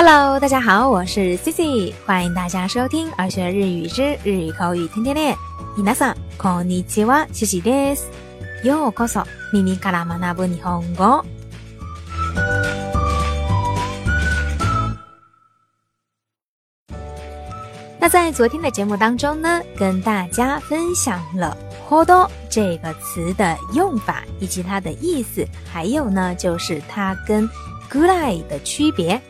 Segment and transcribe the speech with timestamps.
[0.00, 5.34] Hello，大家好，我是 Cici，欢迎大家收听《而学日语之日语口语天天练》。
[5.76, 8.08] 皆さんこんにちは、Cici です。
[8.62, 11.24] ようこそ耳から学ぶ日本語。
[17.98, 21.56] 那在昨天的节目当中呢，跟大家分享了“
[21.88, 27.48] ほど”这个词的用法以及它的意思，还有呢，就是它跟“
[27.90, 29.20] ぐらい”的区别。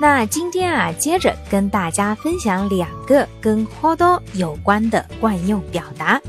[0.00, 6.20] 那今天啊，接着跟大家分享两个跟“ほど”有关的惯用表达。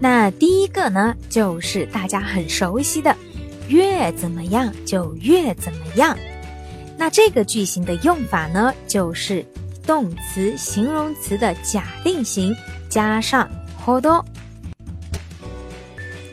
[0.00, 3.16] 那第一个呢，就是大家很熟悉的“
[3.68, 6.16] 越怎么样就越怎么样”。
[6.98, 9.44] 那这个句型的用法呢，就是。
[9.86, 12.52] 动词、形容词的假定型
[12.88, 13.48] 加上
[13.80, 14.24] ほど。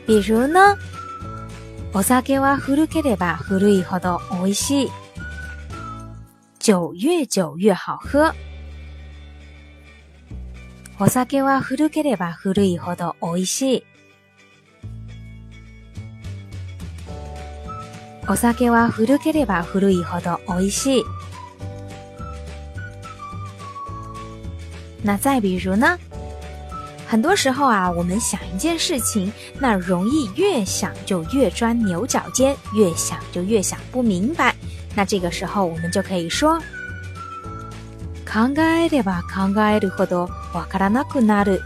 [0.08, 0.76] 比如呢，
[1.94, 4.92] お酒は古ければ古いほど美味しい。
[6.68, 8.34] 酒越久越好喝。
[11.00, 13.84] お酒は古ければ古いほど美味しい。
[18.28, 21.04] お酒は古ければ古いほど美味しい。
[25.04, 25.98] 那再比如呢？
[27.06, 34.56] 很多时候啊，我们想一件事情，那容易越想就越钻牛角尖，越想就越想不明白。
[34.99, 36.59] 那这个时候，我们就可以说：
[38.27, 41.63] 考えれば考えるほどわからなくなる。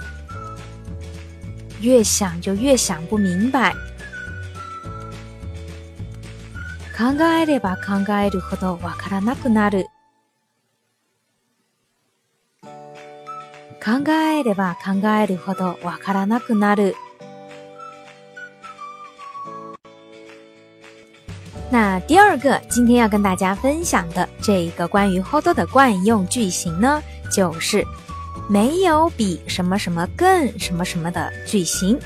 [1.81, 3.73] 越想就越想不明白。
[6.95, 9.87] 考えれば考えるほどわからなくなる。
[13.83, 16.95] 考えれば考えるほどわからなくなる。
[21.70, 27.86] 那第二个，今天要跟大家分享的这一个关于 “hold” 的惯用句型呢，就是
[28.50, 32.00] 没有比什么什么更什么什么的句型。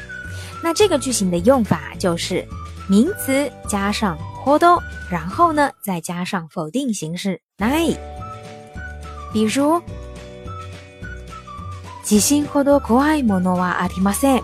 [0.64, 2.46] 那这个句型的用法就是
[2.88, 7.96] 名词加上 “hold”，然后呢再加上否定形式 “nai”。
[9.31, 9.81] 比如。
[12.03, 14.44] 地震ほど怖いものはありません。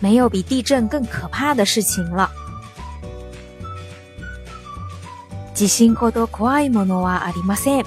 [0.00, 2.30] 没有比地震更可怕的事情了。
[5.57, 7.85] 地震ほど怖いものはありません。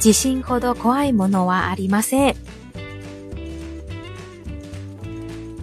[0.00, 2.36] 地震ほど怖いものはありません。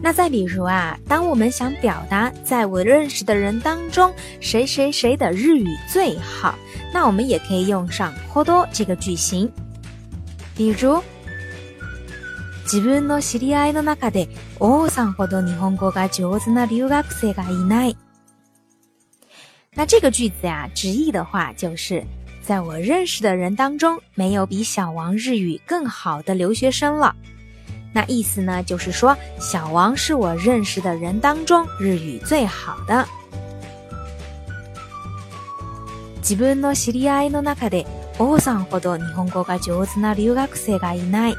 [0.03, 6.53] 那再比如啊，当我们想表达在我认识的人当中，谁谁谁的日语最好。
[6.93, 9.49] 那我们也可以用上“ほど”这个句型，
[10.55, 11.01] 比如
[12.67, 17.97] 自分の知り合いの中で王さんほど日本語が上手な留学生がいない。
[19.74, 22.02] 那这个句子呀，直译的话就是，
[22.42, 27.14] 在我认识的人当中，没有比小王日语更好的留学生了。
[27.92, 33.06] 那意思呢，就是说小王是我认识的人当中日语最好的。
[36.20, 37.86] 自分の知り合いの中で
[38.18, 41.36] 王さんほど日本語が上手な留学生がいない。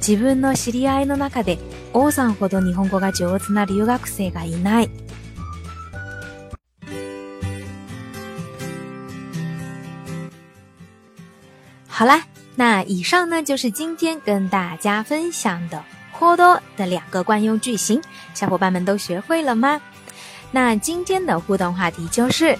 [0.00, 1.58] 自分の知り合いの中で
[1.95, 4.89] 王さんほど日本語が上手な留学生がいない。
[11.87, 12.23] 好啦，
[12.57, 18.01] 那以上呢就是今天跟大家分享的“颇多”的两个惯用句型，
[18.33, 19.79] 小伙伴们都学会了吗？
[20.51, 22.59] 那今天的互动话题就是：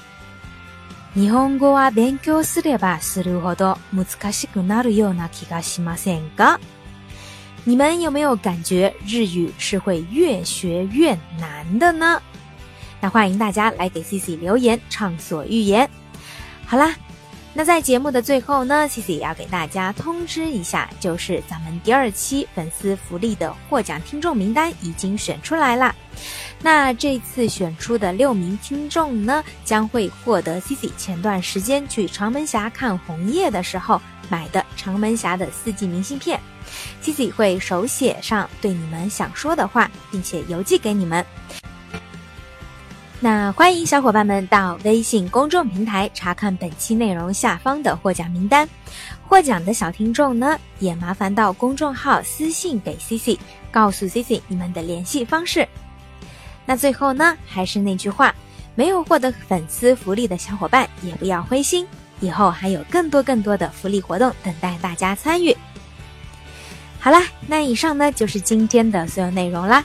[1.14, 6.58] 日本語は勉強すればするほど難しくなるような気がしませんか？
[7.68, 12.22] 你们有没有感觉日语是会越学越难的呢？
[13.02, 15.90] 那欢迎大家来给 C C 留言，畅所欲言。
[16.66, 16.96] 好啦。
[17.58, 25.96] 那在节目的最后呢，C C 也要给大家通知一下，就是咱们第二期粉丝福利的获奖听众名单已经选出来啦。
[26.62, 36.38] 那这次选出的六名听众呢，将会获得 C C 前段时间去长门峡看红叶的时候买的长门峡的四季明信片。
[37.02, 41.26] C C 会手写上对你们想说的话，并且邮寄给你们。
[43.22, 48.68] 那欢迎小伙伴们到微信公众平台查看本期内容下方的获奖名单。
[49.28, 53.40] 获奖的小听众呢，也麻烦到公众号私信给 C C，
[53.72, 55.68] 告诉 C C 你们的联系方式。
[56.66, 58.36] 那最后呢，还是那句话，
[58.76, 61.88] 没有获得粉丝福利的小伙伴也不要灰心，
[62.20, 65.56] 以后还有更多更多的福利活动等待大家参与。
[67.05, 69.83] 好啦，那以上呢就是今天的所有内容啦。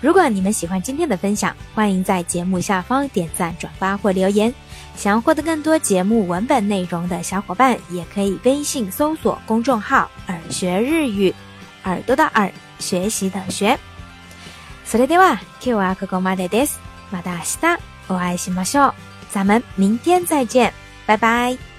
[0.00, 4.52] 如果你们喜欢今天的分享，欢迎在节目下方点赞、转发或留言。
[4.96, 11.34] 想要获得更多节目文本内容的小伙伴，也可以微信搜索公众号“耳学日语”，
[11.84, 13.78] 耳朵的耳，学习的学。
[14.86, 16.78] それでは今日はここまでです。
[17.10, 17.78] また明日
[18.08, 18.94] お会いしましょう。
[19.30, 20.72] 咱们明天再见，
[21.06, 21.69] 拜拜。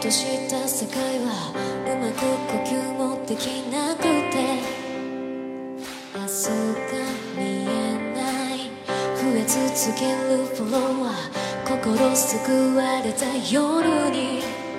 [0.00, 1.52] とした世界は
[1.84, 2.20] うまく
[2.50, 4.80] 呼吸もできなくて。
[6.14, 6.96] 明日が
[7.36, 7.78] 見え
[8.14, 8.18] な
[8.54, 8.72] い。
[9.14, 11.14] 増え続けるフォロワー
[11.68, 14.69] 心救われた夜に。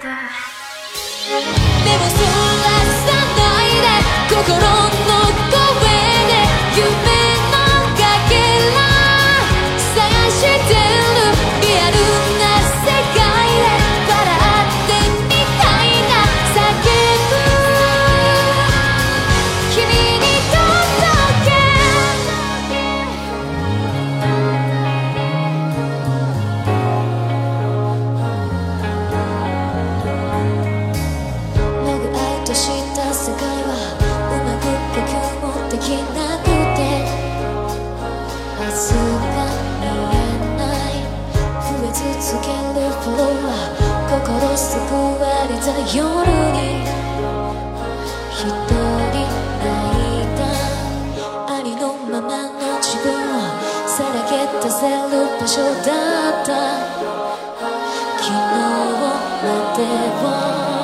[0.00, 0.12] でも
[1.28, 2.32] そう
[2.64, 2.72] は
[3.04, 4.79] さないで心を
[45.78, 46.02] 夜
[46.52, 46.82] に
[48.30, 49.14] 一人
[49.62, 49.70] 泣
[50.22, 50.40] いた。
[51.54, 53.14] ありのままの自分を
[53.86, 54.30] さらけ
[54.62, 55.88] 出せる場所だ
[56.42, 56.48] った。
[58.18, 59.44] 昨日ま
[59.76, 59.78] で
[60.76, 60.79] を